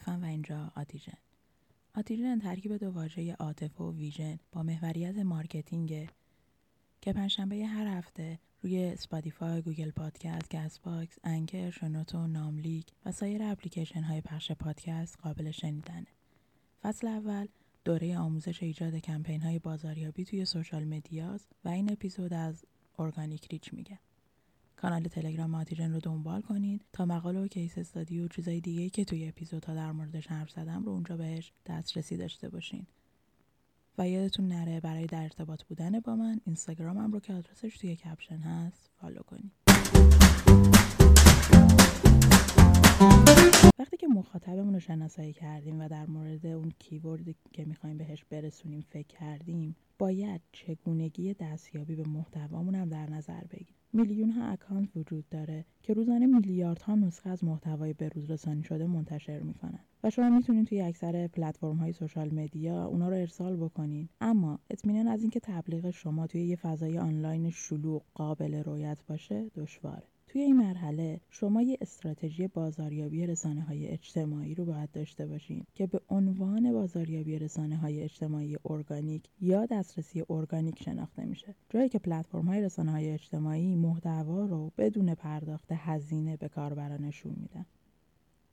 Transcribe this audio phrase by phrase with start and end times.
[0.00, 1.18] عاطفم و اینجا آتیژن
[1.94, 6.08] آتیژن ترکیب دو واژه عاطفه و vision با محوریت marketing
[7.00, 14.02] که پنجشنبه هر هفته روی Spotify، Google Podcast، Castbox، Anchor، شنوتو، ناملیک و سایر اپلیکیشن
[14.02, 16.06] های پخش پادکست قابل شنیدنه.
[16.82, 17.46] فصل اول
[17.84, 22.64] دوره آموزش ایجاد کمپین های بازاریابی توی social media س و این اپیزود از
[22.98, 23.98] organic reach میگه.
[24.82, 29.04] کانال تلگرام آتیژن رو دنبال کنید تا مقاله و case study و چیزای دیگه که
[29.04, 32.86] توی اپیزودها در موردش حرف زدم رو اونجا بهش دسترسی داشته باشین.
[33.98, 38.38] و یادتون نره برای در ارتباط بودن با من اینستاگرامم رو که آدرسش توی caption
[38.38, 39.52] هست follow کنید.
[43.78, 48.24] وقتی که مخاطبمون رو شناسایی کردیم و در مورد اون keyword ی که می‌خوایم بهش
[48.24, 53.74] برسونیم فکر کردیم باید چگونگی دستیابی به محتوامون هم در نظر بگیریم.
[53.92, 59.40] میلیون ها account وجود داره که روزانه میلیاردها نسخه از محتوای بروز رسانی شده منتشر
[59.40, 59.80] می‌کنن.
[60.04, 64.08] و شما می‌تونید توی اکثر پلتفرم های social media اونا رو ارسال بکنین.
[64.20, 70.06] اما اطمینان از اینکه تبلیغ شما توی یه فضای آنلاین شلوغ قابل رویت باشه دشواره.
[70.32, 75.86] توی این مرحله شما یه استراتژی بازاریابی رسانه های اجتماعی رو باید داشته باشین که
[75.86, 81.54] به عنوان بازاریابی رسانه های اجتماعی ارگانیک یا دسترسی ارگانیک شناخته میشه.
[81.70, 87.34] جایی که پلتفرم های رسانه های اجتماعی محتوا رو بدون پرداخت هزینه به کاربران نشون
[87.36, 87.66] میدن.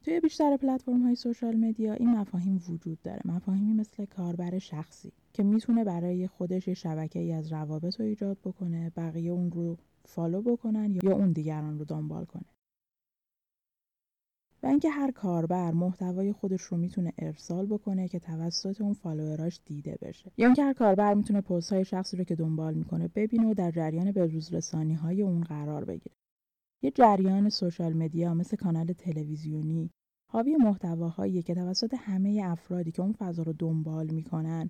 [0.04, 3.22] توی بیشتر پلتفرم های سوشال مدیا این مفاهیم وجود داره.
[3.26, 8.38] مفاهیمی مثل کاربر شخصی که می‌تونه برای خودش یه شبکه ای از روابط رو ایجاد
[8.44, 12.46] بکنه بقیه اون رو follow بکنن یا اون دیگران رو دنبال کنه.
[14.64, 19.62] و اینکه هر کاربر محتوای خودش رو می‌تونه ارسال بکنه که توسط اون follower اش
[19.66, 20.32] دیده بشه.
[20.38, 23.72] یا اینکه هر کاربر می‌تونه پست های شخصی رو که دنبال می‌کنه ببینه و در
[23.72, 26.16] جریان بروز رسانی های اون قرار بگیره.
[26.84, 29.92] یه جریان social media مثل کانال تلویزیونی
[30.32, 34.70] حاوی محتواهایی که توسط همه افرادی که اون فضا رو دنبال می‌کنن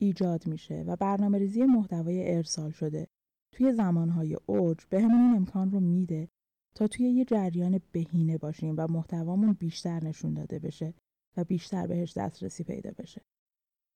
[0.00, 3.06] ایجاد میشه و برنامه ریزی محتوای ارسال شده.
[3.52, 6.28] توی زمانهای اوج بهمون این امکان رو میده
[6.74, 10.94] تا توی یه جریان بهینه باشیم و محتوامون بیشتر نشون داده بشه
[11.36, 13.22] و بیشتر بهش دسترسی پیدا بشه.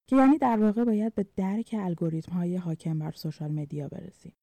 [0.06, 4.34] که یعنی در واقع باید به درک الگوریتم های حاکم بر سوشال مدیا برسیم.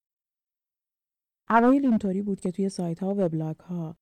[1.50, 3.98] اوایل اینطوری بود که توی سایت ها و وبلاگ ها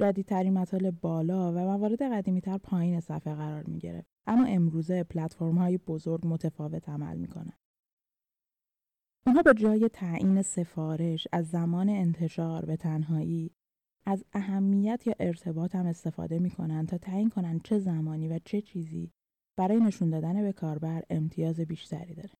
[0.00, 4.08] جدیدترین مطالب بالا و موارد قدیمی تر پایین صفحه قرار می گرفت.
[4.26, 7.58] اما امروزه پلتفرم های بزرگ متفاوت عمل می‌کنن.
[9.26, 13.50] اونها به جای تعیین سفارش از زمان انتشار به تنهایی
[14.06, 19.12] از اهمیت یا ارتباط هم استفاده می‌کنن تا تعیین کنن چه زمانی و چه چیزی
[19.58, 22.30] برای نشون دادن به کاربر امتیاز بیشتری داره.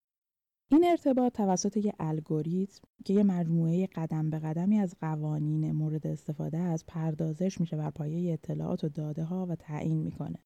[0.70, 6.58] این ارتباط توسط یک الگوریتم که یه مجموعه قدم به قدمی از قوانین مورد استفاده
[6.58, 10.38] از پردازش میشه بر پایه اطلاعات و داده ها و تعیین می‌کنه.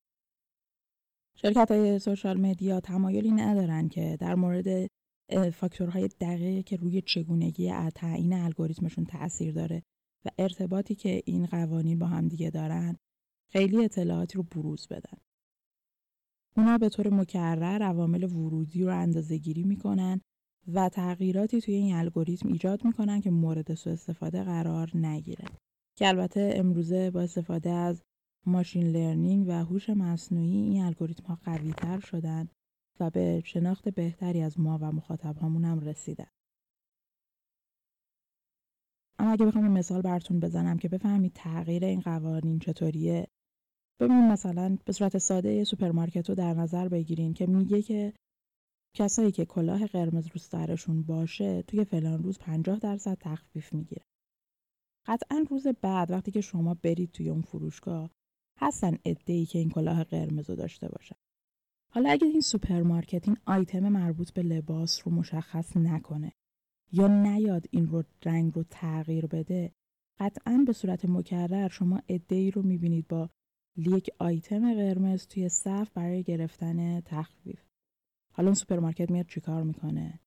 [1.36, 4.88] شرکت های سوشال مدیا تمایلی ندارن که در مورد
[5.52, 9.82] فاکتورهای دقیقی که روی چگونگی تعیین الگوریتمشون تاثیر داره
[10.24, 12.96] و ارتباطی که این قوانین با هم دیگه دارن
[13.52, 15.18] خیلی اطلاعاتی رو بروز بدن.
[16.56, 20.20] اونا به طور مکرر عوامل ورودی رو اندازه گیری می‌کنن
[20.72, 25.44] و تغییراتی توی این الگوریتم ایجاد می‌کنن که مورد سوء استفاده قرار نگیره.
[25.98, 28.02] که البته امروزه با استفاده از
[28.46, 32.48] ماشین لرنینگ و هوش مصنوعی این الگوریتم ها قوی تر شدن
[33.00, 36.30] و به شناخت بهتری از ما و مخاطب هم رسیدن.
[39.18, 43.26] اما اگه بخوام مثال براتون بزنم که بفهمید تغییر این قوانین چطوریه
[44.00, 48.12] ببینید مثلا به صورت ساده یه سوپرمارکت رو در نظر بگیرین که میگه که
[48.96, 54.02] کسایی که کلاه قرمز رو سرشون باشه توی فلان روز 50 درصد تخفیف می‌گیره.
[55.06, 58.10] قطعا روز بعد وقتی که شما برید توی اون فروشگاه
[58.60, 61.16] هستن ای که این کلاه قرمز رو داشته باشن.
[61.88, 66.32] حالا اگه این سوپرمارکت این آیتم مربوط به لباس رو مشخص نکنه
[66.92, 69.72] یا نیاد این رو رنگ رو تغییر بده
[70.18, 73.30] قطعا به صورت مکرر شما ای رو می‌بینید با
[73.76, 77.60] یک آیتم قرمز توی صف برای گرفتن تخفیف.
[78.32, 80.20] حالا اون سوپرمارکت میاد چیکار می‌کنه؟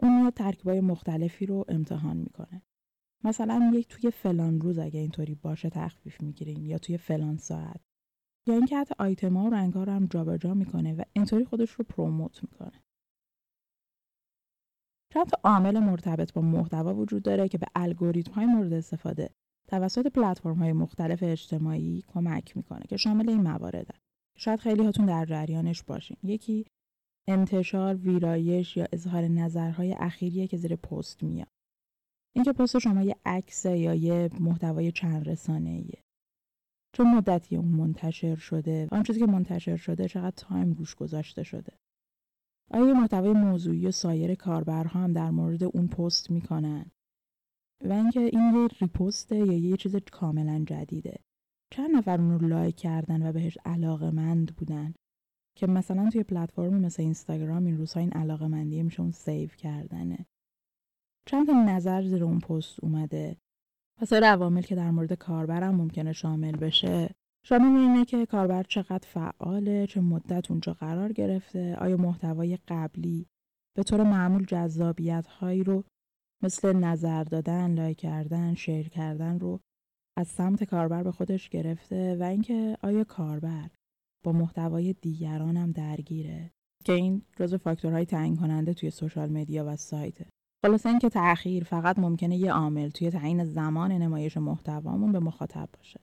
[0.00, 2.62] اون میاد ترکیبای مختلفی رو امتحان می‌کنه.
[3.24, 7.80] مثلا یک توی فلان روز اگه اینطوری باشه تخفیف می‌گیریم یا توی فلان ساعت.
[8.46, 11.70] یا اینکه حتی آیتم ها و رنگ ها رو هم جابجا می‌کنه و اینطوری خودش
[11.70, 12.82] رو پروموت می‌کنه.
[15.12, 19.30] چند تا عامل مرتبط با محتوا وجود داره که به الگوریتم های مورد استفاده
[19.68, 23.98] توسط پلتفرم های مختلف اجتماعی کمک می‌کنه که شامل این مواردن.
[24.36, 26.16] شاید خیلی هاتون در جریانش باشین.
[26.22, 26.66] یکی
[27.28, 31.48] انتشار ویرایش یا اظهار نظرهای اخیریه که زیر پست میاد.
[32.34, 35.99] اینکه پست شما یه عکس یا یه محتوای چند رسانه ایه
[36.92, 41.72] چه مدتی اون منتشر شده آن چیزی که منتشر شده چقدر time روش گذاشته شده.
[42.70, 46.90] آیا محتوای موضوعی و سایر کاربرها هم در مورد اون پست می‌کنن؟
[47.84, 51.16] و اینکه این یه repost ه یا یه چیز کاملا جدیده.
[51.72, 54.94] چند نفر اون رو like کردن و بهش علاقه مند بودن
[55.56, 60.26] که مثلا توی پلتفرمی مثل اینستاگرام این روزها این علاقه مندیه میشه اون save کردنه.
[61.26, 63.36] چند نظر زیر اون پست اومده.
[64.04, 67.14] سر عوامل که در مورد کاربرم ممکنه شامل بشه.
[67.46, 73.26] شامل اینه که کاربر چقدر فعاله چه مدت اونجا قرار گرفته آیا محتوای قبلی
[73.76, 75.84] به طور معمول جذابیت هایی رو
[76.42, 79.60] مثل نظر دادن، لایک کردن، شیر کردن رو
[80.18, 83.70] از سمت کاربر به خودش گرفته و اینکه آیا کاربر
[84.24, 86.50] با محتوای دیگران هم درگیره.
[86.84, 90.26] که این جزو فاکتورهای تعیین کننده توی social media و سایته.
[90.62, 96.00] خلاصه اینکه تأخیر فقط ممکنه یه عامل توی تعیین زمان نمایش محتوامون به مخاطب باشه.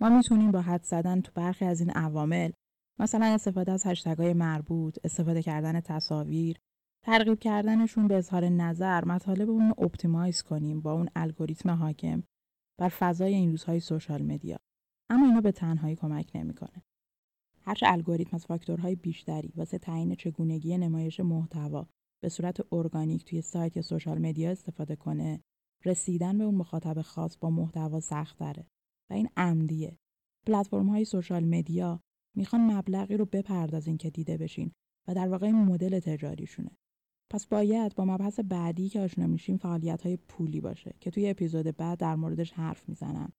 [0.00, 2.50] ما می‌تونیم با حدس زدن تو برخی از این عوامل
[2.98, 6.56] مثلا استفاده از هشتگهای مربوط استفاده کردن تصاویر
[7.04, 12.22] ترغیب کردنشون به اظهار نظر مطالب اون رو optimize کنیم با اون الگوریتم حاکم
[12.78, 14.58] بر فضای این روزهای social media.
[15.10, 16.82] اما اینا به تنهایی کمک نمی‌کنه.
[17.62, 21.86] هرچه الگوریتم از فاکتورهای بیشتری واسه تعیین چگونگی نمایش محتوا
[22.24, 25.40] به صورت ارگانیک توی سایت یا سوشال مدیا استفاده کنه.
[25.84, 28.66] رسیدن به اون مخاطب خاص با محتوا سخت داره
[29.10, 29.96] و این عمدیه.
[30.46, 32.00] پلتفرم های سوشال مدیا
[32.36, 34.72] می‌خوان مبلغی رو بپردازین که دیده بشین
[35.08, 36.70] و در واقع این مدل تجاریشونه.
[37.32, 41.76] پس باید با مبحث بعدی که آشنا میشیم فعالیت های پولی باشه که توی اپیزود
[41.76, 43.32] بعد در موردش حرف می‌زنم.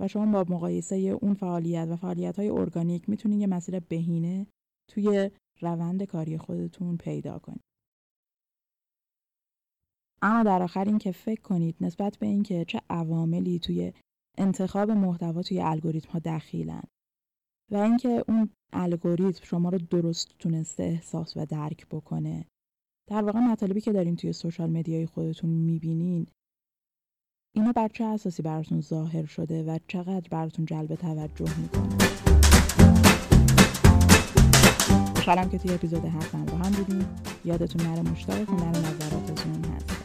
[0.00, 4.46] و شما با مقایسه اون فعالیت و فعالیت های ارگانیک می‌تونید یه مسیر بهینه
[4.88, 5.30] توی
[5.60, 7.67] روند کاری خودتون پیدا کنید.
[10.22, 13.92] اما در آخر این که فکر کنید نسبت به اینکه چه عواملی توی
[14.38, 16.82] انتخاب محتوا توی الگوریتم ها دخیلن
[17.72, 22.44] و اینکه اون الگوریتم شما رو درست تونسته احساس و درک بکنه
[23.10, 26.26] در واقع مطالبی که دارین توی سوشال مدیای خودتون می‌بینین
[27.54, 31.98] اینا بر چه اساسی براتون ظاهر شده و چقدر براتون جلب توجه می‌کنه؟
[35.28, 37.08] خوشحالم که توی اپیزود هفتم با هم بودیم.
[37.44, 39.97] یادتون نره مشتاق خوندن نظراتتون هست.